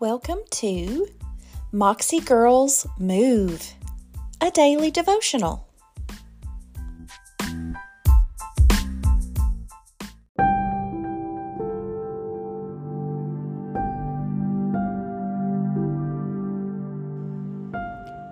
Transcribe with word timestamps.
Welcome 0.00 0.38
to 0.50 1.08
Moxie 1.72 2.20
Girls 2.20 2.86
Move, 3.00 3.74
a 4.40 4.48
daily 4.52 4.92
devotional. 4.92 5.66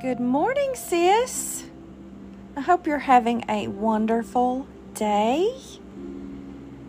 Good 0.00 0.20
morning, 0.20 0.72
sis. 0.76 1.64
I 2.56 2.60
hope 2.60 2.86
you're 2.86 2.98
having 3.00 3.44
a 3.48 3.66
wonderful 3.66 4.68
day. 4.94 5.52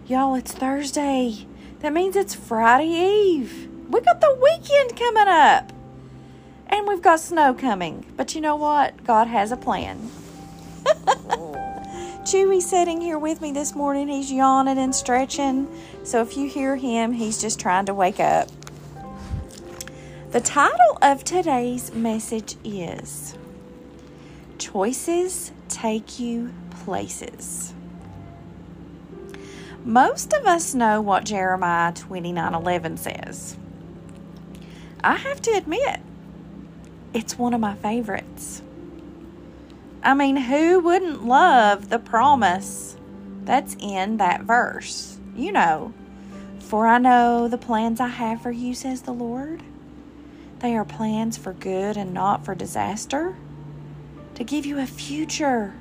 Y'all, 0.06 0.36
it's 0.36 0.52
Thursday. 0.52 1.48
That 1.80 1.94
means 1.94 2.16
it's 2.16 2.36
Friday 2.36 2.90
Eve. 2.90 3.70
We 3.90 4.02
got 4.02 4.20
the 4.20 4.38
weekend 4.42 4.98
coming 4.98 5.28
up. 5.28 5.72
And 6.68 6.88
we've 6.88 7.02
got 7.02 7.22
snow 7.22 7.54
coming. 7.54 8.06
But 8.18 8.36
you 8.36 8.42
know 8.42 8.58
what? 8.58 9.04
God 9.06 9.28
has 9.28 9.52
a 9.52 9.58
plan. 9.58 10.12
Chewy's 12.26 12.70
sitting 12.70 13.00
here 13.00 13.18
with 13.18 13.40
me 13.42 13.54
this 13.54 13.74
morning. 13.74 14.10
He's 14.10 14.30
yawning 14.32 14.78
and 14.78 14.94
stretching. 14.94 15.70
So 16.04 16.22
if 16.22 16.36
you 16.36 16.50
hear 16.50 16.76
him, 16.76 17.14
he's 17.14 17.40
just 17.40 17.60
trying 17.60 17.86
to 17.86 17.94
wake 17.94 18.20
up. 18.20 18.50
The 20.32 20.42
title 20.42 20.98
of 21.02 21.24
today's 21.24 21.94
message 21.94 22.58
is 22.66 23.38
Choices 24.58 25.54
Take 25.70 26.20
You 26.20 26.54
Places. 26.84 27.74
Most 29.86 30.34
of 30.34 30.46
us 30.46 30.74
know 30.74 31.00
what 31.00 31.24
Jeremiah 31.24 31.94
29:11 31.94 32.98
says. 32.98 33.56
I 35.08 35.16
have 35.16 35.42
to 35.44 35.52
admit, 35.52 36.02
it's 37.14 37.38
one 37.38 37.54
of 37.54 37.62
my 37.62 37.76
favorites. 37.76 38.62
I 40.04 40.14
mean, 40.14 40.36
who 40.36 40.82
wouldn't 40.82 41.26
love 41.26 41.88
the 41.88 41.98
promise 41.98 42.98
that's 43.46 43.78
in 43.80 44.18
that 44.18 44.42
verse? 44.42 45.18
You 45.34 45.54
know, 45.54 45.94
for 46.60 46.88
I 46.88 46.98
know 46.98 47.48
the 47.48 47.58
plans 47.58 48.02
I 48.02 48.10
have 48.10 48.42
for 48.42 48.52
you, 48.52 48.74
says 48.74 49.04
the 49.04 49.14
Lord. 49.14 49.64
They 50.60 50.76
are 50.76 50.84
plans 50.84 51.38
for 51.38 51.54
good 51.54 51.96
and 51.96 52.14
not 52.14 52.44
for 52.44 52.54
disaster, 52.54 53.38
to 54.36 54.44
give 54.44 54.66
you 54.66 54.78
a 54.78 54.86
future 54.86 55.74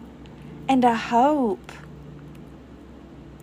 and 0.68 0.84
a 0.84 0.94
hope. 0.94 1.72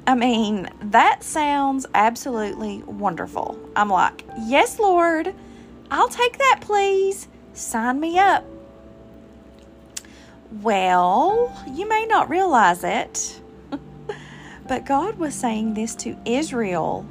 I 0.08 0.16
mean, 0.16 0.70
that 0.80 1.26
sounds 1.26 1.86
absolutely 1.94 2.84
wonderful. 2.84 3.60
I'm 3.76 3.90
like, 3.90 4.24
yes, 4.40 4.80
Lord, 4.80 5.36
I'll 5.92 6.10
take 6.10 6.38
that, 6.38 6.60
please. 6.62 7.28
Sign 7.54 8.00
me 8.00 8.18
up. 8.18 8.46
Well, 10.62 11.66
you 11.72 11.88
may 11.88 12.06
not 12.06 12.30
realize 12.30 12.84
it, 12.84 13.42
but 14.68 14.86
God 14.86 15.18
was 15.18 15.34
saying 15.34 15.74
this 15.74 15.96
to 15.96 16.18
Israel 16.26 17.06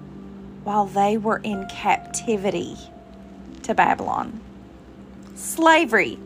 while 0.65 0.87
they 0.87 1.17
were 1.17 1.39
in 1.39 1.67
captivity 1.69 2.77
to 3.63 3.75
Babylon. 3.75 4.41
Slavery. 5.35 6.19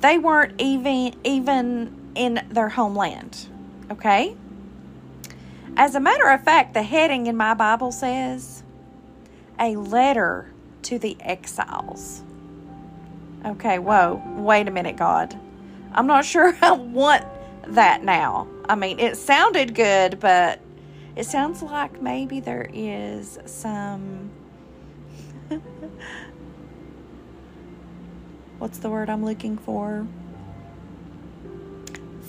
They 0.00 0.18
weren't 0.18 0.60
even 0.60 1.14
even 1.24 2.12
in 2.14 2.46
their 2.50 2.68
homeland. 2.70 3.46
Okay? 3.90 4.36
As 5.76 5.94
a 5.94 6.00
matter 6.00 6.28
of 6.28 6.42
fact, 6.44 6.74
the 6.74 6.82
heading 6.82 7.26
in 7.26 7.36
my 7.36 7.54
Bible 7.54 7.92
says 7.92 8.62
a 9.58 9.76
letter 9.76 10.53
to 10.84 10.98
the 10.98 11.16
exiles. 11.20 12.22
Okay, 13.44 13.78
whoa, 13.78 14.22
wait 14.36 14.68
a 14.68 14.70
minute, 14.70 14.96
God. 14.96 15.38
I'm 15.92 16.06
not 16.06 16.24
sure 16.24 16.56
I 16.62 16.72
want 16.72 17.24
that 17.68 18.04
now. 18.04 18.48
I 18.68 18.74
mean, 18.74 18.98
it 18.98 19.16
sounded 19.16 19.74
good, 19.74 20.20
but 20.20 20.60
it 21.16 21.24
sounds 21.24 21.62
like 21.62 22.00
maybe 22.02 22.40
there 22.40 22.68
is 22.72 23.38
some 23.46 24.30
what's 28.58 28.78
the 28.78 28.88
word 28.88 29.10
I'm 29.10 29.24
looking 29.24 29.58
for? 29.58 30.06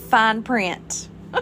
Fine 0.10 0.44
print. 0.44 1.10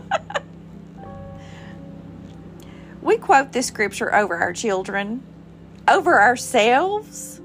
we 3.01 3.17
quote 3.17 3.51
this 3.51 3.67
scripture 3.67 4.13
over 4.13 4.37
our 4.37 4.53
children, 4.53 5.23
over 5.87 6.21
ourselves, 6.21 7.41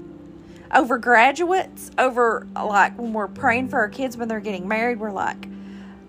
over 0.73 0.97
graduates, 0.97 1.91
over 1.97 2.47
like 2.55 2.97
when 2.97 3.13
we're 3.13 3.27
praying 3.27 3.69
for 3.69 3.79
our 3.79 3.89
kids 3.89 4.17
when 4.17 4.27
they're 4.27 4.39
getting 4.39 4.67
married, 4.67 4.99
we're 4.99 5.11
like, 5.11 5.47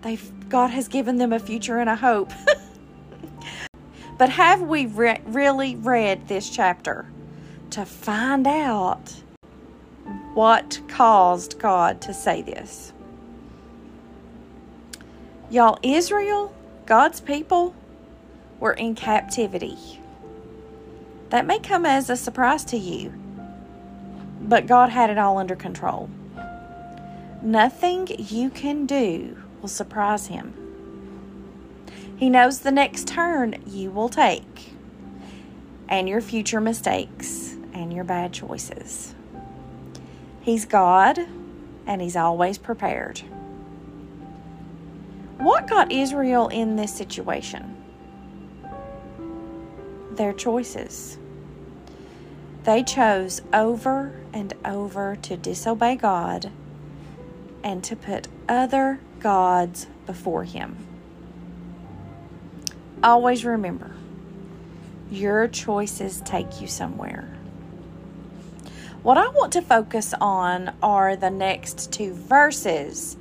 they've 0.02 0.32
God 0.50 0.70
has 0.70 0.88
given 0.88 1.16
them 1.16 1.32
a 1.32 1.38
future 1.38 1.78
and 1.78 1.88
a 1.88 1.94
hope. 1.94 2.32
but 4.18 4.28
have 4.28 4.60
we 4.60 4.86
re- 4.86 5.20
really 5.26 5.76
read 5.76 6.26
this 6.26 6.50
chapter 6.50 7.06
to 7.70 7.86
find 7.86 8.46
out 8.48 9.14
what 10.34 10.80
caused 10.88 11.58
God 11.58 12.00
to 12.02 12.12
say 12.12 12.42
this. 12.42 12.92
Y'all, 15.50 15.78
Israel, 15.82 16.52
God's 16.86 17.20
people, 17.20 17.74
were 18.58 18.72
in 18.72 18.96
captivity. 18.96 19.99
That 21.30 21.46
may 21.46 21.60
come 21.60 21.86
as 21.86 22.10
a 22.10 22.16
surprise 22.16 22.64
to 22.66 22.76
you, 22.76 23.14
but 24.42 24.66
God 24.66 24.90
had 24.90 25.10
it 25.10 25.18
all 25.18 25.38
under 25.38 25.54
control. 25.54 26.10
Nothing 27.40 28.08
you 28.18 28.50
can 28.50 28.84
do 28.84 29.36
will 29.60 29.68
surprise 29.68 30.26
Him. 30.26 30.54
He 32.16 32.28
knows 32.28 32.58
the 32.58 32.72
next 32.72 33.06
turn 33.06 33.62
you 33.66 33.90
will 33.90 34.08
take, 34.08 34.72
and 35.88 36.08
your 36.08 36.20
future 36.20 36.60
mistakes 36.60 37.54
and 37.72 37.92
your 37.92 38.04
bad 38.04 38.32
choices. 38.32 39.14
He's 40.42 40.64
God 40.64 41.18
and 41.86 42.02
He's 42.02 42.16
always 42.16 42.58
prepared. 42.58 43.20
What 45.38 45.68
got 45.68 45.92
Israel 45.92 46.48
in 46.48 46.76
this 46.76 46.94
situation? 46.94 47.79
Their 50.10 50.32
choices. 50.32 51.18
They 52.64 52.82
chose 52.82 53.40
over 53.52 54.12
and 54.32 54.52
over 54.64 55.16
to 55.22 55.36
disobey 55.36 55.96
God 55.96 56.50
and 57.64 57.82
to 57.84 57.96
put 57.96 58.28
other 58.48 59.00
gods 59.18 59.86
before 60.06 60.44
Him. 60.44 60.76
Always 63.02 63.44
remember, 63.44 63.92
your 65.10 65.48
choices 65.48 66.20
take 66.20 66.60
you 66.60 66.66
somewhere. 66.66 67.34
What 69.02 69.16
I 69.16 69.28
want 69.28 69.54
to 69.54 69.62
focus 69.62 70.12
on 70.20 70.74
are 70.82 71.16
the 71.16 71.30
next 71.30 71.90
two 71.90 72.12
verses 72.12 73.16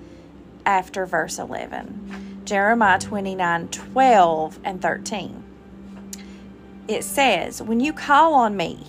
after 0.65 1.05
verse 1.05 1.39
11 1.39 2.41
Jeremiah 2.43 2.99
29 2.99 3.69
12 3.69 4.59
and 4.65 4.81
13. 4.81 5.38
It 6.89 7.03
says, 7.03 7.61
When 7.61 7.79
you 7.79 7.93
call 7.93 8.33
on 8.33 8.57
me, 8.57 8.83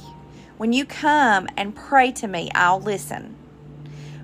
when 0.56 0.72
you 0.72 0.86
come 0.86 1.46
and 1.54 1.76
pray 1.76 2.10
to 2.12 2.26
me, 2.26 2.50
I'll 2.54 2.80
listen. 2.80 3.36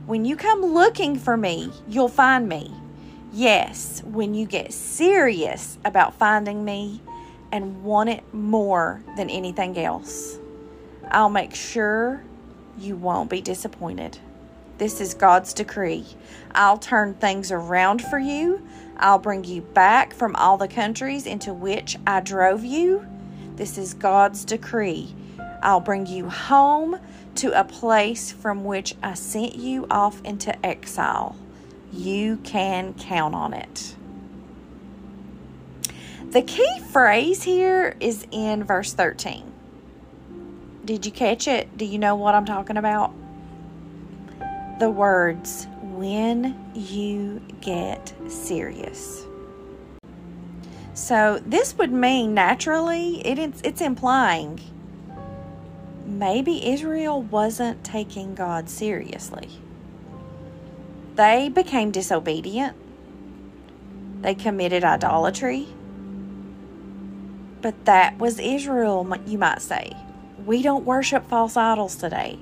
When 0.07 0.25
you 0.25 0.35
come 0.35 0.63
looking 0.63 1.19
for 1.19 1.37
me, 1.37 1.71
you'll 1.87 2.09
find 2.09 2.49
me. 2.49 2.73
Yes, 3.35 4.03
when 4.03 4.33
you 4.33 4.47
get 4.47 4.73
serious 4.73 5.77
about 5.84 6.15
finding 6.15 6.65
me 6.65 7.03
and 7.53 7.84
want 7.84 8.09
it 8.09 8.25
more 8.33 9.03
than 9.15 9.28
anything 9.28 9.79
else, 9.79 10.39
I'll 11.11 11.29
make 11.29 11.55
sure 11.55 12.25
you 12.79 12.97
won't 12.97 13.29
be 13.29 13.43
disappointed. 13.43 14.19
This 14.79 15.03
is 15.03 15.13
God's 15.13 15.53
decree. 15.53 16.07
I'll 16.55 16.79
turn 16.79 17.13
things 17.13 17.53
around 17.53 18.01
for 18.01 18.19
you. 18.19 18.67
I'll 18.97 19.19
bring 19.19 19.45
you 19.45 19.61
back 19.61 20.15
from 20.15 20.34
all 20.37 20.57
the 20.57 20.67
countries 20.67 21.27
into 21.27 21.53
which 21.53 21.99
I 22.07 22.21
drove 22.21 22.65
you. 22.65 23.07
This 23.57 23.79
is 23.79 23.95
God's 23.95 24.45
decree. 24.45 25.15
I'll 25.63 25.81
bring 25.81 26.07
you 26.07 26.29
home 26.29 26.99
to 27.37 27.59
a 27.59 27.65
place 27.65 28.31
from 28.31 28.65
which 28.65 28.95
I 29.03 29.15
sent 29.15 29.57
you 29.57 29.87
off 29.91 30.21
into 30.25 30.65
exile. 30.65 31.37
You 31.93 32.37
can 32.39 32.95
count 32.95 33.35
on 33.35 33.55
it. 33.55 33.97
The 36.31 36.43
key 36.43 36.81
phrase 36.93 37.43
here 37.43 37.97
is 37.99 38.27
in 38.31 38.65
verse 38.65 38.93
13. 38.93 39.53
Did 40.85 41.07
you 41.07 41.13
catch 41.13 41.49
it? 41.49 41.79
Do 41.79 41.85
you 41.85 41.99
know 41.99 42.15
what 42.15 42.35
I'm 42.35 42.45
talking 42.45 42.77
about? 42.77 43.15
The 44.79 44.91
words, 44.91 45.67
when 45.83 46.73
you 46.75 47.41
get 47.63 48.13
serious. 48.29 49.27
So, 50.97 51.43
this 51.45 51.77
would 51.77 51.93
mean 51.93 52.33
naturally, 52.33 53.21
it 53.27 53.39
is, 53.39 53.60
it's 53.63 53.83
implying 53.83 54.59
maybe 56.07 56.71
Israel 56.71 57.21
wasn't 57.21 57.84
taking 57.84 58.34
God 58.34 58.71
seriously. 58.71 59.51
They 61.15 61.51
became 61.51 61.91
disobedient, 61.91 62.75
they 64.22 64.34
committed 64.34 64.84
idolatry. 64.84 65.69
But 67.60 67.84
that 67.84 68.19
was 68.19 68.39
Israel, 68.39 69.07
you 69.27 69.37
might 69.37 69.60
say. 69.60 69.93
We 70.47 70.63
don't 70.63 70.87
worship 70.87 71.28
false 71.28 71.59
idols 71.59 71.97
today. 71.97 72.39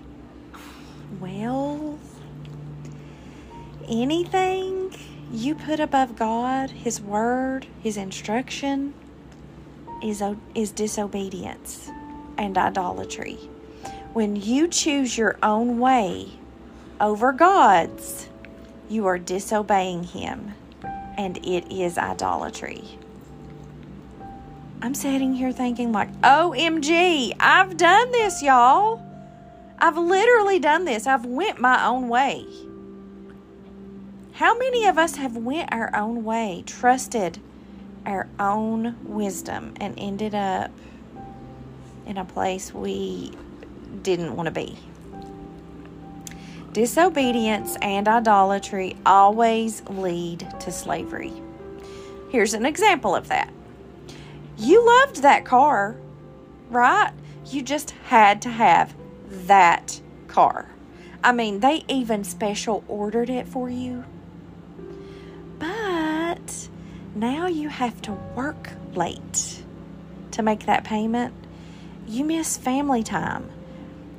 Well, 1.19 1.99
anything 3.89 4.95
you 5.35 5.55
put 5.55 5.81
above 5.81 6.17
God, 6.17 6.71
His 6.71 7.01
Word, 7.01 7.67
His 7.83 7.97
instruction, 7.97 8.95
is, 10.03 10.23
is 10.55 10.71
disobedience 10.71 11.91
and 12.39 12.57
idolatry. 12.57 13.39
When 14.13 14.37
you 14.37 14.69
choose 14.69 15.19
your 15.19 15.37
own 15.43 15.79
way 15.81 16.39
over 17.01 17.33
God's, 17.33 18.29
you 18.89 19.07
are 19.07 19.19
disobeying 19.19 20.05
Him, 20.05 20.55
and 21.19 21.39
it 21.39 21.73
is 21.73 21.99
idolatry. 21.99 22.99
I'm 24.83 24.95
sitting 24.95 25.35
here 25.35 25.51
thinking, 25.51 25.91
like, 25.93 26.13
OMG, 26.21 27.35
I've 27.41 27.77
done 27.77 28.13
this, 28.13 28.43
y'all. 28.43 29.03
I've 29.79 29.97
literally 29.97 30.59
done 30.59 30.85
this. 30.85 31.07
I've 31.07 31.25
went 31.25 31.61
my 31.61 31.87
own 31.87 32.09
way. 32.09 32.47
How 34.35 34.59
many 34.59 34.87
of 34.87 34.99
us 34.99 35.15
have 35.15 35.37
went 35.37 35.73
our 35.73 35.95
own 35.95 36.25
way, 36.25 36.65
trusted 36.67 37.39
our 38.05 38.27
own 38.41 38.97
wisdom, 39.05 39.75
and 39.77 39.95
ended 39.97 40.35
up 40.35 40.73
in 42.05 42.19
a 42.19 42.25
place 42.25 42.75
we 42.75 43.31
didn't 44.03 44.35
want 44.35 44.49
to 44.49 44.51
be. 44.51 44.77
Disobedience 46.73 47.77
and 47.81 48.09
idolatry 48.09 48.97
always 49.07 49.83
lead 49.89 50.53
to 50.59 50.73
slavery. 50.73 51.33
Here's 52.29 52.55
an 52.55 52.67
example 52.67 53.15
of 53.15 53.29
that. 53.29 53.53
You 54.59 54.85
loved 54.85 55.23
that 55.23 55.45
car, 55.45 55.95
right? 56.71 57.13
You 57.47 57.63
just 57.63 57.93
had 58.07 58.43
to 58.43 58.51
have 58.51 58.97
that 59.47 60.01
car. 60.27 60.71
I 61.23 61.31
mean, 61.31 61.61
they 61.61 61.85
even 61.87 62.25
special 62.25 62.83
ordered 62.89 63.31
it 63.31 63.47
for 63.47 63.71
you. 63.71 64.05
Now 67.15 67.47
you 67.47 67.69
have 67.69 68.01
to 68.03 68.13
work 68.35 68.71
late 68.95 69.63
to 70.33 70.43
make 70.43 70.67
that 70.67 70.85
payment 70.85 71.35
you 72.07 72.25
miss 72.25 72.59
family 72.59 73.03
time. 73.03 73.51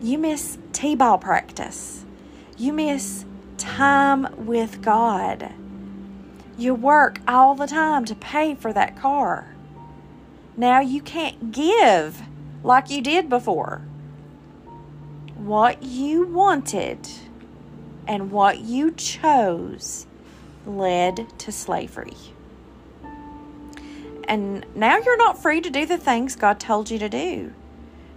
You 0.02 0.18
miss 0.18 0.58
T 0.74 0.96
ball 0.96 1.20
practice. 1.20 2.04
You 2.58 2.74
miss 2.74 3.26
time 3.58 4.28
with 4.46 4.82
God. 4.82 5.54
You 6.58 6.74
work 6.74 7.20
all 7.28 7.54
the 7.54 7.68
time 7.68 8.06
to 8.06 8.16
pay 8.16 8.56
for 8.56 8.74
that 8.74 8.98
car. 8.98 9.56
Now 10.58 10.80
you 10.80 11.02
can't 11.02 11.52
give 11.52 12.24
like 12.64 12.90
you 12.90 13.02
did 13.02 13.30
before. 13.30 13.84
What 15.36 15.84
you 15.84 16.26
wanted 16.26 17.08
and 18.08 18.32
what 18.32 18.62
you 18.62 18.92
chose 18.92 20.08
led 20.66 21.28
to 21.40 21.52
slavery. 21.52 22.16
And 24.28 24.66
now 24.76 24.98
you're 24.98 25.18
not 25.18 25.42
free 25.42 25.62
to 25.62 25.70
do 25.70 25.86
the 25.86 25.98
things 25.98 26.36
God 26.36 26.60
told 26.60 26.90
you 26.90 27.00
to 27.00 27.10
do 27.10 27.54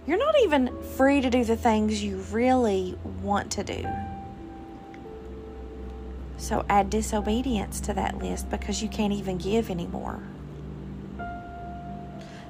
you're 0.09 0.17
not 0.17 0.33
even 0.41 0.75
free 0.97 1.21
to 1.21 1.29
do 1.29 1.43
the 1.43 1.55
things 1.55 2.03
you 2.03 2.17
really 2.31 2.97
want 3.21 3.51
to 3.51 3.63
do. 3.63 3.87
So 6.37 6.65
add 6.67 6.89
disobedience 6.89 7.79
to 7.81 7.93
that 7.93 8.17
list 8.17 8.49
because 8.49 8.81
you 8.81 8.89
can't 8.89 9.13
even 9.13 9.37
give 9.37 9.69
anymore. 9.69 10.23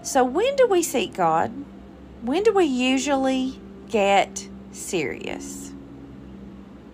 So, 0.02 0.24
when 0.24 0.56
do 0.56 0.68
we 0.68 0.82
seek 0.82 1.14
God? 1.14 1.52
When 2.22 2.44
do 2.44 2.54
we 2.54 2.64
usually 2.64 3.60
get 3.90 4.48
serious? 4.72 5.74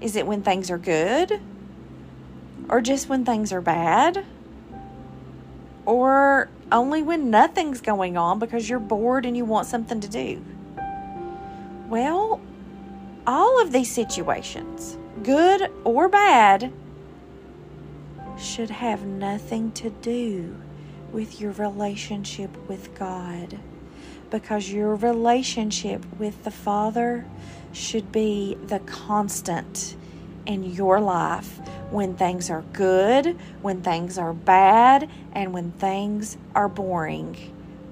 Is 0.02 0.16
it 0.16 0.26
when 0.26 0.42
things 0.42 0.72
are 0.72 0.80
good? 0.80 1.40
Or 2.70 2.82
just 2.82 3.08
when 3.08 3.24
things 3.24 3.54
are 3.54 3.62
bad? 3.62 4.26
Or 5.86 6.50
only 6.72 7.02
when 7.02 7.30
nothing's 7.30 7.82
going 7.82 8.18
on 8.18 8.40
because 8.40 8.70
you're 8.70 8.80
bored 8.80 9.26
and 9.26 9.38
you 9.38 9.46
want 9.46 9.68
something 9.68 10.00
to 10.00 10.08
do? 10.08 10.44
Well, 11.88 12.42
all 13.28 13.62
of 13.62 13.72
these 13.72 13.92
situations, 13.92 14.98
good 15.24 15.72
or 15.84 16.10
bad, 16.10 16.74
should 18.38 18.70
have 18.70 19.06
nothing 19.06 19.72
to 19.74 19.90
do 19.90 20.58
with 21.12 21.40
your 21.40 21.52
relationship 21.54 22.56
with 22.68 22.94
God. 22.98 23.60
Because 24.30 24.72
your 24.72 24.96
relationship 24.96 26.04
with 26.18 26.44
the 26.44 26.52
Father 26.52 27.26
should 27.72 28.12
be 28.12 28.58
the 28.66 28.80
constant 28.80 29.96
in 30.46 30.64
your 30.64 31.00
life 31.00 31.60
when 31.90 32.16
things 32.16 32.50
are 32.50 32.64
good, 32.74 33.38
when 33.62 33.82
things 33.82 34.18
are 34.18 34.34
bad, 34.34 35.10
and 35.34 35.54
when 35.54 35.72
things 35.72 36.38
are 36.54 36.70
boring. 36.70 37.36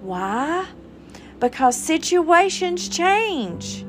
Why? 0.01 0.67
because 1.43 1.75
situations 1.75 2.87
change, 2.87 3.83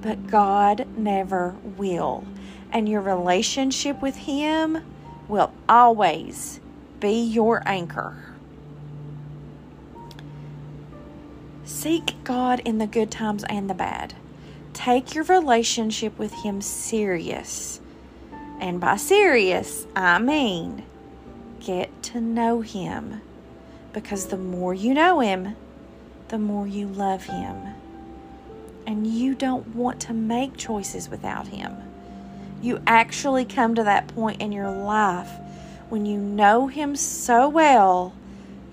but 0.00 0.26
God 0.26 0.86
never 0.96 1.54
will. 1.76 2.24
And 2.72 2.88
your 2.88 3.02
relationship 3.02 4.00
with 4.00 4.16
Him 4.16 4.82
will 5.28 5.52
always 5.68 6.60
be 6.98 7.20
your 7.20 7.62
anchor. 7.66 8.16
Seek 11.62 12.14
God 12.24 12.60
in 12.60 12.78
the 12.78 12.86
good 12.86 13.10
times 13.10 13.44
and 13.50 13.68
the 13.68 13.74
bad. 13.74 14.14
Take 14.72 15.14
your 15.14 15.24
relationship 15.24 16.18
with 16.18 16.32
Him 16.42 16.62
serious. 16.62 17.82
And 18.60 18.80
by 18.80 18.96
serious, 18.96 19.86
I 19.94 20.18
mean 20.18 20.84
get 21.60 22.02
to 22.04 22.20
know 22.20 22.60
Him. 22.60 23.20
Because 23.92 24.26
the 24.26 24.38
more 24.38 24.74
you 24.74 24.94
know 24.94 25.20
Him, 25.20 25.56
the 26.28 26.38
more 26.38 26.66
you 26.66 26.86
love 26.86 27.24
Him. 27.24 27.56
And 28.86 29.06
you 29.06 29.34
don't 29.34 29.74
want 29.74 30.00
to 30.02 30.14
make 30.14 30.56
choices 30.56 31.08
without 31.08 31.48
Him. 31.48 31.76
You 32.60 32.82
actually 32.86 33.44
come 33.44 33.74
to 33.74 33.84
that 33.84 34.08
point 34.08 34.40
in 34.40 34.52
your 34.52 34.70
life 34.70 35.30
when 35.88 36.06
you 36.06 36.18
know 36.18 36.66
Him 36.66 36.96
so 36.96 37.48
well, 37.48 38.14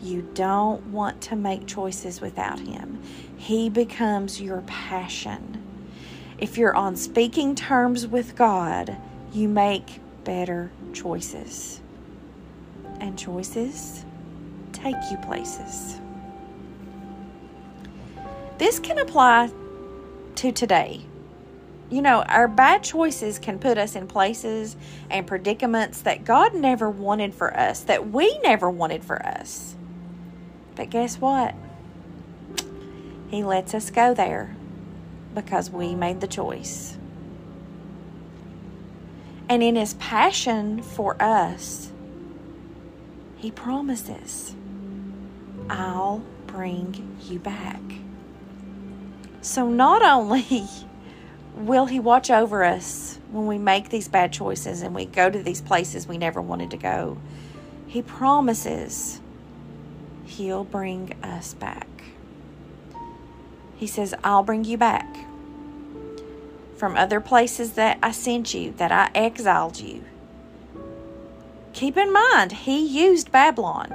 you 0.01 0.27
don't 0.33 0.87
want 0.87 1.21
to 1.21 1.35
make 1.35 1.67
choices 1.67 2.21
without 2.21 2.59
Him. 2.59 3.01
He 3.37 3.69
becomes 3.69 4.41
your 4.41 4.61
passion. 4.61 5.61
If 6.37 6.57
you're 6.57 6.75
on 6.75 6.95
speaking 6.95 7.55
terms 7.55 8.07
with 8.07 8.35
God, 8.35 8.97
you 9.35 9.49
make 9.49 9.99
better 10.23 10.71
choices. 10.93 11.81
And 12.99 13.19
choices 13.19 14.05
take 14.71 14.95
you 15.11 15.17
places. 15.17 15.99
This 18.57 18.79
can 18.79 18.97
apply 18.97 19.51
to 20.35 20.51
today. 20.51 21.01
You 21.89 22.01
know, 22.01 22.23
our 22.23 22.47
bad 22.47 22.83
choices 22.83 23.37
can 23.37 23.59
put 23.59 23.77
us 23.77 23.95
in 23.95 24.07
places 24.07 24.75
and 25.09 25.27
predicaments 25.27 26.01
that 26.01 26.23
God 26.23 26.55
never 26.55 26.89
wanted 26.89 27.35
for 27.35 27.55
us, 27.55 27.81
that 27.81 28.09
we 28.09 28.39
never 28.39 28.69
wanted 28.69 29.03
for 29.03 29.23
us. 29.23 29.75
But 30.75 30.89
guess 30.89 31.19
what? 31.21 31.53
He 33.29 33.43
lets 33.43 33.73
us 33.73 33.91
go 33.91 34.13
there 34.13 34.55
because 35.33 35.69
we 35.69 35.93
made 35.93 36.21
the 36.21 36.27
choice. 36.27 36.97
And 39.47 39.61
in 39.61 39.75
His 39.75 39.93
passion 39.95 40.81
for 40.81 41.21
us, 41.21 41.91
He 43.37 43.51
promises, 43.51 44.55
I'll 45.69 46.23
bring 46.47 47.17
you 47.21 47.39
back. 47.39 47.81
So 49.41 49.69
not 49.69 50.01
only 50.01 50.67
will 51.55 51.85
He 51.85 51.99
watch 51.99 52.31
over 52.31 52.63
us 52.63 53.19
when 53.31 53.45
we 53.47 53.57
make 53.57 53.89
these 53.89 54.07
bad 54.07 54.33
choices 54.33 54.81
and 54.81 54.95
we 54.95 55.05
go 55.05 55.29
to 55.29 55.41
these 55.41 55.61
places 55.61 56.07
we 56.07 56.17
never 56.17 56.41
wanted 56.41 56.71
to 56.71 56.77
go, 56.77 57.17
He 57.87 58.01
promises 58.01 59.21
He'll 60.25 60.63
bring 60.63 61.13
us 61.21 61.53
back. 61.53 61.87
He 63.77 63.85
says, 63.85 64.15
I'll 64.23 64.43
bring 64.43 64.63
you 64.63 64.77
back 64.77 65.05
from 66.75 66.95
other 66.95 67.19
places 67.19 67.73
that 67.73 67.97
I 68.03 68.11
sent 68.11 68.53
you, 68.53 68.71
that 68.77 68.91
I 68.91 69.09
exiled 69.15 69.79
you. 69.79 70.03
Keep 71.73 71.97
in 71.97 72.11
mind, 72.11 72.51
he 72.51 72.85
used 72.85 73.31
Babylon. 73.31 73.93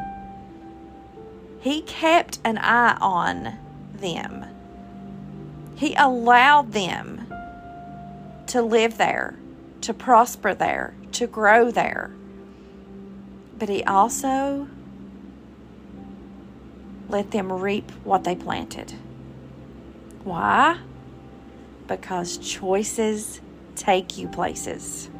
He 1.61 1.83
kept 1.83 2.39
an 2.45 2.59
eye 2.59 2.97
on 3.01 3.57
them. 3.95 4.47
He 5.77 5.95
allowed 5.95 6.73
them 6.73 7.27
to 8.49 8.63
live 8.63 8.99
there, 8.99 9.37
to 9.83 9.95
prosper 9.95 10.55
there, 10.55 10.95
to 11.13 11.27
grow 11.27 11.71
there. 11.71 12.11
But 13.59 13.69
He 13.69 13.85
also 13.85 14.69
let 17.09 17.31
them 17.31 17.53
reap 17.53 17.91
what 18.05 18.25
they 18.25 18.35
planted. 18.35 18.95
Why? 20.25 20.79
Because 21.91 22.39
choices 22.39 23.41
take 23.75 24.17
you 24.17 24.29
places. 24.29 25.11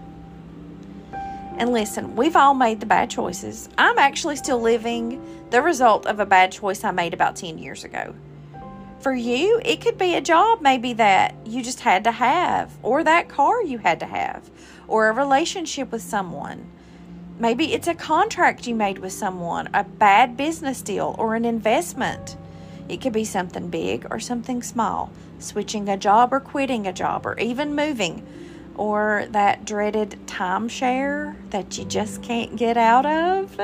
And 1.59 1.73
listen, 1.73 2.15
we've 2.15 2.37
all 2.37 2.55
made 2.55 2.79
the 2.79 2.87
bad 2.87 3.11
choices. 3.11 3.69
I'm 3.77 3.99
actually 3.99 4.37
still 4.37 4.61
living 4.61 5.21
the 5.51 5.63
result 5.63 6.07
of 6.07 6.21
a 6.21 6.27
bad 6.27 6.53
choice 6.53 6.85
I 6.85 6.93
made 6.93 7.13
about 7.13 7.35
10 7.35 7.59
years 7.59 7.83
ago. 7.83 8.15
For 9.01 9.13
you, 9.13 9.61
it 9.65 9.81
could 9.81 9.99
be 9.99 10.15
a 10.15 10.21
job 10.21 10.61
maybe 10.61 10.93
that 10.93 11.35
you 11.45 11.61
just 11.65 11.81
had 11.81 12.05
to 12.05 12.13
have, 12.13 12.71
or 12.85 13.03
that 13.03 13.29
car 13.29 13.65
you 13.65 13.79
had 13.79 13.99
to 14.01 14.07
have, 14.07 14.49
or 14.87 15.09
a 15.09 15.13
relationship 15.13 15.91
with 15.91 16.03
someone. 16.03 16.71
Maybe 17.41 17.73
it's 17.73 17.89
a 17.89 17.95
contract 17.95 18.69
you 18.69 18.77
made 18.77 18.99
with 18.99 19.13
someone, 19.13 19.69
a 19.75 19.83
bad 19.83 20.37
business 20.37 20.83
deal, 20.83 21.17
or 21.19 21.35
an 21.35 21.45
investment. 21.45 22.37
It 22.91 23.01
could 23.01 23.13
be 23.13 23.25
something 23.25 23.69
big 23.69 24.09
or 24.11 24.19
something 24.19 24.65
small, 24.65 25.13
switching 25.39 25.89
a 25.89 25.97
job 25.97 26.33
or 26.33 26.41
quitting 26.41 26.89
a 26.89 26.93
job, 26.93 27.25
or 27.25 27.39
even 27.39 27.77
moving, 27.77 28.27
or 28.75 29.27
that 29.31 29.65
dreaded 29.65 30.19
timeshare 30.27 31.37
that 31.51 31.79
you 31.79 31.85
just 31.85 32.21
can't 32.21 32.57
get 32.57 32.77
out 32.77 33.07
of. 33.07 33.61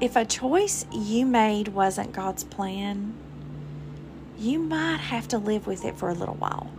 If 0.00 0.16
a 0.16 0.24
choice 0.24 0.86
you 0.90 1.26
made 1.26 1.68
wasn't 1.68 2.12
God's 2.12 2.44
plan, 2.44 3.12
you 4.38 4.58
might 4.58 4.96
have 4.96 5.28
to 5.28 5.36
live 5.36 5.66
with 5.66 5.84
it 5.84 5.98
for 5.98 6.08
a 6.08 6.14
little 6.14 6.36
while. 6.36 6.70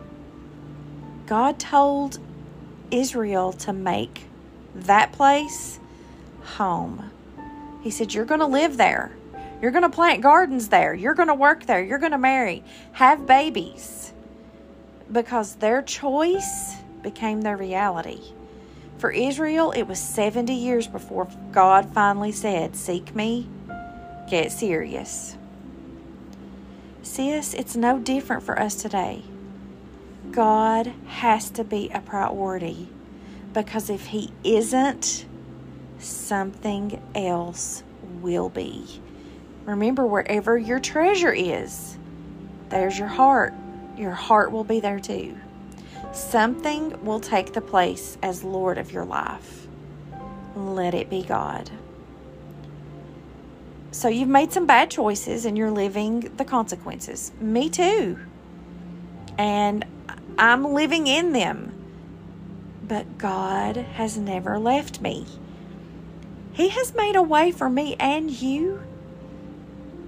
God 1.27 1.59
told 1.59 2.17
Israel 2.89 3.53
to 3.53 3.73
make 3.73 4.25
that 4.73 5.11
place 5.11 5.79
home. 6.41 7.11
He 7.83 7.91
said, 7.91 8.13
You're 8.13 8.25
going 8.25 8.39
to 8.39 8.47
live 8.47 8.77
there. 8.77 9.11
You're 9.61 9.71
going 9.71 9.83
to 9.83 9.89
plant 9.89 10.21
gardens 10.21 10.69
there. 10.69 10.93
You're 10.93 11.13
going 11.13 11.27
to 11.27 11.35
work 11.35 11.65
there. 11.65 11.83
You're 11.83 11.99
going 11.99 12.11
to 12.13 12.17
marry, 12.17 12.63
have 12.93 13.27
babies. 13.27 14.13
Because 15.11 15.55
their 15.55 15.81
choice 15.81 16.75
became 17.01 17.41
their 17.41 17.57
reality. 17.57 18.21
For 18.97 19.11
Israel, 19.11 19.71
it 19.71 19.83
was 19.83 19.99
70 19.99 20.53
years 20.53 20.87
before 20.87 21.27
God 21.51 21.93
finally 21.93 22.31
said, 22.31 22.75
Seek 22.75 23.13
me, 23.13 23.49
get 24.29 24.51
serious. 24.51 25.35
Sis, 27.01 27.53
it's 27.53 27.75
no 27.75 27.99
different 27.99 28.43
for 28.43 28.57
us 28.57 28.75
today. 28.75 29.23
God 30.31 30.93
has 31.07 31.49
to 31.51 31.65
be 31.65 31.89
a 31.89 31.99
priority 31.99 32.87
because 33.53 33.89
if 33.89 34.07
He 34.07 34.31
isn't, 34.43 35.25
something 36.03 37.01
else 37.15 37.83
will 38.21 38.49
be. 38.49 39.01
Remember, 39.65 40.05
wherever 40.05 40.57
your 40.57 40.79
treasure 40.79 41.33
is, 41.33 41.97
there's 42.69 42.97
your 42.97 43.07
heart. 43.07 43.53
Your 43.97 44.11
heart 44.11 44.51
will 44.51 44.63
be 44.63 44.79
there 44.79 44.99
too. 44.99 45.37
Something 46.11 47.03
will 47.03 47.19
take 47.19 47.53
the 47.53 47.61
place 47.61 48.17
as 48.21 48.43
Lord 48.43 48.77
of 48.77 48.91
your 48.91 49.05
life. 49.05 49.67
Let 50.55 50.93
it 50.93 51.09
be 51.09 51.23
God. 51.23 51.69
So 53.91 54.07
you've 54.07 54.29
made 54.29 54.51
some 54.51 54.65
bad 54.65 54.89
choices 54.89 55.45
and 55.45 55.57
you're 55.57 55.71
living 55.71 56.31
the 56.37 56.45
consequences. 56.45 57.31
Me 57.39 57.69
too. 57.69 58.19
And 59.37 59.85
I'm 60.37 60.73
living 60.73 61.07
in 61.07 61.31
them. 61.31 61.71
But 62.87 63.17
God 63.17 63.77
has 63.77 64.17
never 64.17 64.59
left 64.59 64.99
me. 64.99 65.25
He 66.53 66.69
has 66.69 66.93
made 66.95 67.15
a 67.15 67.21
way 67.21 67.51
for 67.51 67.69
me 67.69 67.95
and 67.99 68.29
you 68.31 68.83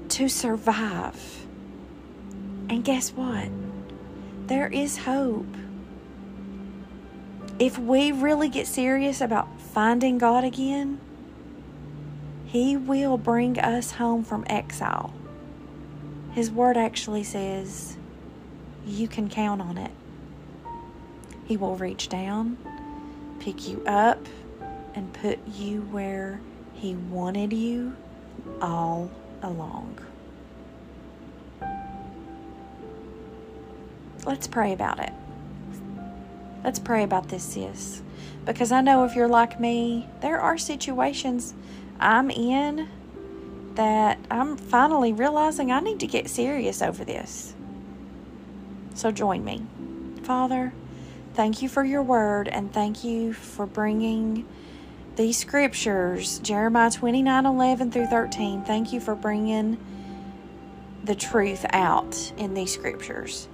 to 0.09 0.29
survive. 0.29 1.45
And 2.69 2.83
guess 2.83 3.11
what? 3.11 3.49
There 4.47 4.67
is 4.67 4.97
hope 4.97 5.47
if 7.57 7.79
we 7.79 8.11
really 8.11 8.49
get 8.49 8.67
serious 8.67 9.21
about 9.21 9.59
finding 9.59 10.17
God 10.17 10.43
again, 10.43 10.99
He 12.45 12.75
will 12.75 13.17
bring 13.17 13.59
us 13.59 13.91
home 13.91 14.23
from 14.23 14.43
exile. 14.47 15.13
His 16.33 16.51
word 16.51 16.75
actually 16.75 17.23
says, 17.23 17.95
you 18.85 19.07
can 19.07 19.29
count 19.29 19.61
on 19.61 19.77
it. 19.77 19.91
He 21.45 21.55
will 21.55 21.77
reach 21.77 22.09
down, 22.09 22.57
pick 23.39 23.67
you 23.67 23.83
up, 23.85 24.27
and 24.95 25.13
put 25.13 25.39
you 25.47 25.81
where 25.91 26.39
He 26.73 26.95
wanted 26.95 27.53
you 27.53 27.95
all 28.61 29.11
along. 29.43 29.99
Let's 34.25 34.47
pray 34.47 34.73
about 34.73 34.99
it. 34.99 35.11
Let's 36.63 36.79
pray 36.79 37.03
about 37.03 37.29
this, 37.29 37.43
sis. 37.43 38.01
Because 38.43 38.71
I 38.71 38.81
know 38.81 39.05
if 39.05 39.15
you're 39.15 39.27
like 39.27 39.59
me, 39.59 40.07
there 40.21 40.39
are 40.39 40.57
situations 40.57 41.53
I'm 41.99 42.31
in 42.31 42.87
that 43.75 44.17
I'm 44.31 44.57
finally 44.57 45.13
realizing 45.13 45.71
I 45.71 45.79
need 45.79 45.99
to 45.99 46.07
get 46.07 46.29
serious 46.29 46.81
over 46.81 47.05
this. 47.05 47.53
So 48.95 49.11
join 49.11 49.43
me. 49.43 49.61
Father, 50.23 50.73
thank 51.33 51.61
you 51.61 51.69
for 51.69 51.83
your 51.83 52.01
word 52.01 52.47
and 52.47 52.73
thank 52.73 53.03
you 53.03 53.33
for 53.33 53.65
bringing 53.65 54.47
these 55.15 55.37
scriptures, 55.37 56.39
Jeremiah 56.39 56.91
29 56.91 57.45
11 57.45 57.91
through 57.91 58.07
13. 58.07 58.63
Thank 58.63 58.91
you 58.91 58.99
for 58.99 59.15
bringing 59.15 59.77
the 61.03 61.15
truth 61.15 61.65
out 61.69 62.33
in 62.37 62.53
these 62.53 62.73
scriptures. 62.73 63.47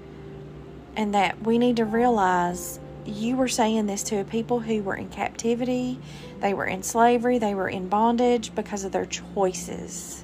And 0.96 1.14
that 1.14 1.42
we 1.44 1.58
need 1.58 1.78
to 1.78 1.86
realize 1.86 2.80
you 3.06 3.36
were 3.36 3.48
saying 3.48 3.86
this 3.86 4.04
to 4.04 4.24
people 4.24 4.60
who 4.60 4.82
were 4.84 4.96
in 4.96 5.10
captivity, 5.10 6.00
they 6.40 6.54
were 6.54 6.66
in 6.66 6.84
slavery, 6.84 7.38
they 7.38 7.56
were 7.56 7.70
in 7.70 7.88
bondage 7.88 8.54
because 8.56 8.84
of 8.84 8.92
their 8.92 9.06
choices. 9.06 10.24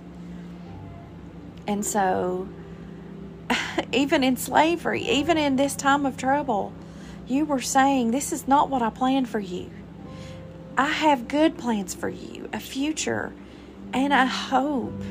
And 1.67 1.85
so, 1.85 2.47
even 3.91 4.23
in 4.23 4.37
slavery, 4.37 5.03
even 5.03 5.37
in 5.37 5.55
this 5.55 5.75
time 5.75 6.05
of 6.05 6.17
trouble, 6.17 6.73
you 7.27 7.45
were 7.45 7.61
saying, 7.61 8.11
This 8.11 8.31
is 8.31 8.47
not 8.47 8.69
what 8.69 8.81
I 8.81 8.89
planned 8.89 9.29
for 9.29 9.39
you. 9.39 9.69
I 10.77 10.89
have 10.89 11.27
good 11.27 11.57
plans 11.57 11.95
for 11.95 12.07
you, 12.07 12.49
a 12.53 12.59
future 12.59 13.33
and 13.93 14.13
a 14.13 14.27
hope. 14.27 15.01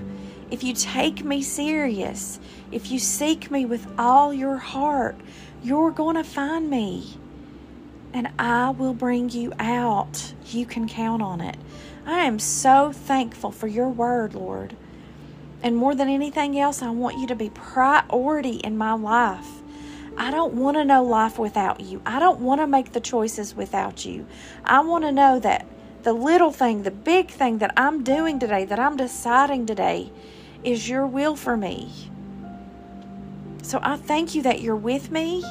If 0.51 0.63
you 0.63 0.73
take 0.73 1.25
me 1.25 1.43
serious, 1.43 2.39
if 2.71 2.91
you 2.91 3.01
seek 3.01 3.51
me 3.51 3.65
with 3.65 3.87
all 3.99 4.33
your 4.33 4.59
heart, 4.59 5.17
you're 5.65 5.91
going 5.91 6.15
to 6.15 6.25
find 6.25 6.71
me 6.71 7.17
and 8.17 8.29
I 8.39 8.71
will 8.71 8.95
bring 8.95 9.29
you 9.29 9.53
out. 9.59 10.33
You 10.47 10.65
can 10.65 10.89
count 10.89 11.21
on 11.21 11.41
it. 11.41 11.57
I 12.07 12.21
am 12.21 12.39
so 12.39 12.93
thankful 12.93 13.51
for 13.51 13.67
your 13.67 13.89
word, 13.89 14.35
Lord. 14.35 14.75
And 15.63 15.77
more 15.77 15.95
than 15.95 16.09
anything 16.09 16.59
else, 16.59 16.81
I 16.81 16.91
want 16.91 17.19
you 17.19 17.27
to 17.27 17.35
be 17.35 17.51
priority 17.51 18.57
in 18.57 18.79
my 18.79 18.93
life. 18.93 19.49
I 20.17 20.31
don't 20.31 20.55
want 20.55 20.77
to 20.77 20.85
know 20.85 21.05
life 21.05 21.39
without 21.39 21.81
you. 21.81 22.01
I 22.07 22.19
don't 22.19 22.41
want 22.41 22.61
to 22.61 22.67
make 22.67 22.93
the 22.93 23.01
choices 23.01 23.55
without 23.55 24.05
you. 24.05 24.27
I 24.65 24.81
want 24.81 25.05
to 25.05 25.13
know 25.13 25.39
that 25.41 25.67
the 26.03 26.13
little 26.13 26.53
thing, 26.53 26.83
the 26.83 26.91
big 26.91 27.31
thing 27.31 27.59
that 27.59 27.73
I'm 27.77 28.03
doing 28.03 28.39
today, 28.39 28.65
that 28.65 28.79
I'm 28.79 28.97
deciding 28.97 29.67
today, 29.67 30.11
is 30.65 30.89
your 30.89 31.07
will 31.07 31.37
for 31.37 31.57
me. 31.57 31.93
So 33.63 33.81
I 33.83 33.97
thank 33.97 34.35
you 34.35 34.43
that 34.43 34.61
you're 34.61 34.77
with 34.77 35.11
me 35.11 35.45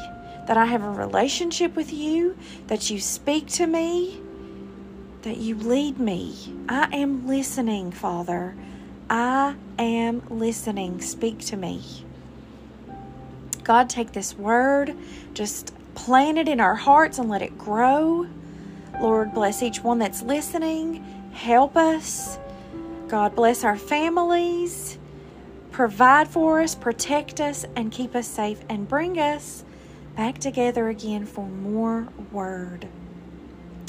that 0.45 0.57
I 0.57 0.65
have 0.65 0.83
a 0.83 0.89
relationship 0.89 1.75
with 1.75 1.91
you, 1.91 2.37
that 2.67 2.89
you 2.89 2.99
speak 2.99 3.47
to 3.47 3.65
me, 3.65 4.21
that 5.23 5.37
you 5.37 5.55
lead 5.55 5.99
me. 5.99 6.35
I 6.69 6.95
am 6.95 7.27
listening, 7.27 7.91
Father. 7.91 8.55
I 9.09 9.55
am 9.79 10.23
listening. 10.29 11.01
Speak 11.01 11.39
to 11.45 11.57
me. 11.57 11.81
God, 13.65 13.89
take 13.89 14.13
this 14.13 14.37
word, 14.37 14.95
just 15.33 15.73
plant 15.95 16.37
it 16.37 16.47
in 16.47 16.59
our 16.59 16.75
hearts 16.75 17.17
and 17.17 17.27
let 17.27 17.41
it 17.41 17.57
grow. 17.57 18.27
Lord, 19.01 19.33
bless 19.33 19.63
each 19.63 19.81
one 19.81 19.97
that's 19.97 20.21
listening. 20.21 21.03
Help 21.33 21.75
us. 21.75 22.37
God, 23.07 23.35
bless 23.35 23.63
our 23.63 23.75
families. 23.75 24.99
Provide 25.71 26.27
for 26.27 26.61
us, 26.61 26.75
protect 26.75 27.41
us, 27.41 27.65
and 27.75 27.91
keep 27.91 28.15
us 28.15 28.27
safe, 28.27 28.59
and 28.69 28.87
bring 28.87 29.19
us 29.19 29.65
back 30.15 30.37
together 30.37 30.87
again 30.87 31.25
for 31.25 31.47
more 31.47 32.07
word. 32.31 32.87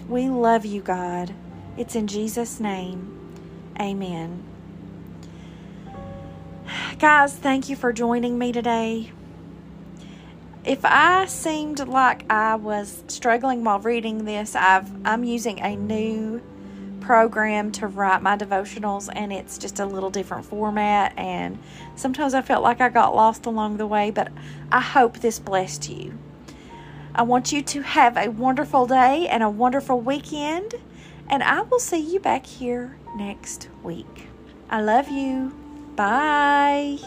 We 0.09 0.29
love 0.29 0.65
you, 0.65 0.81
God. 0.81 1.35
It's 1.77 1.95
in 1.95 2.07
Jesus' 2.07 2.59
name. 2.59 3.13
Amen. 3.79 4.43
Guys, 6.99 7.35
thank 7.35 7.69
you 7.69 7.77
for 7.77 7.93
joining 7.93 8.39
me 8.39 8.53
today. 8.53 9.13
If 10.67 10.85
I 10.85 11.27
seemed 11.27 11.87
like 11.87 12.31
I 12.31 12.57
was 12.57 13.05
struggling 13.07 13.63
while 13.63 13.79
reading 13.79 14.25
this, 14.25 14.57
I've 14.57 14.91
I'm 15.07 15.23
using 15.23 15.61
a 15.61 15.77
new 15.77 16.43
program 17.01 17.71
to 17.71 17.87
write 17.87 18.21
my 18.21 18.37
devotionals 18.37 19.09
and 19.15 19.33
it's 19.33 19.59
just 19.59 19.79
a 19.79 19.87
little 19.87 20.11
different 20.11 20.45
format 20.45 21.17
and 21.17 21.57
sometimes 21.95 22.35
I 22.35 22.43
felt 22.43 22.65
like 22.65 22.81
I 22.81 22.89
got 22.89 23.15
lost 23.15 23.47
along 23.47 23.77
the 23.77 23.87
way, 23.87 24.11
but 24.11 24.33
I 24.73 24.81
hope 24.81 25.19
this 25.19 25.39
blessed 25.39 25.89
you. 25.89 26.19
I 27.15 27.23
want 27.23 27.53
you 27.53 27.63
to 27.63 27.83
have 27.83 28.17
a 28.17 28.29
wonderful 28.29 28.87
day 28.87 29.29
and 29.29 29.45
a 29.45 29.49
wonderful 29.49 30.01
weekend, 30.01 30.75
and 31.29 31.45
I 31.45 31.63
will 31.63 31.79
see 31.79 32.01
you 32.01 32.19
back 32.19 32.45
here 32.45 32.99
next 33.17 33.69
week. 33.85 34.27
I 34.69 34.83
love 34.83 35.09
you. 35.09 35.55
Bye. 35.95 36.99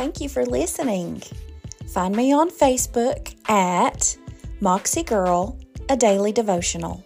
Thank 0.00 0.22
you 0.22 0.30
for 0.30 0.46
listening. 0.46 1.22
Find 1.92 2.16
me 2.16 2.32
on 2.32 2.48
Facebook 2.48 3.34
at 3.50 4.16
Moxie 4.58 5.02
Girl, 5.02 5.58
a 5.90 5.96
daily 5.98 6.32
devotional. 6.32 7.04